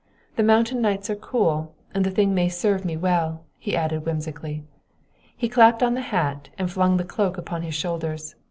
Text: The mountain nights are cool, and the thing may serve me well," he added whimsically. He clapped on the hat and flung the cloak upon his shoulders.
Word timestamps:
The 0.35 0.41
mountain 0.41 0.81
nights 0.81 1.11
are 1.11 1.15
cool, 1.15 1.75
and 1.93 2.03
the 2.03 2.09
thing 2.09 2.33
may 2.33 2.49
serve 2.49 2.83
me 2.83 2.97
well," 2.97 3.43
he 3.59 3.75
added 3.75 4.03
whimsically. 4.03 4.63
He 5.37 5.47
clapped 5.47 5.83
on 5.83 5.93
the 5.93 6.01
hat 6.01 6.49
and 6.57 6.71
flung 6.71 6.97
the 6.97 7.03
cloak 7.05 7.37
upon 7.37 7.61
his 7.61 7.75
shoulders. 7.75 8.33